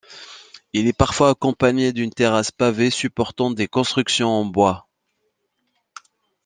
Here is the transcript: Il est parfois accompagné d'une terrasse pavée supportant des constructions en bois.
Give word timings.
Il 0.73 0.87
est 0.87 0.97
parfois 0.97 1.29
accompagné 1.29 1.93
d'une 1.93 2.09
terrasse 2.09 2.49
pavée 2.49 2.89
supportant 2.89 3.51
des 3.51 3.67
constructions 3.67 4.29
en 4.29 4.45
bois. 4.45 4.87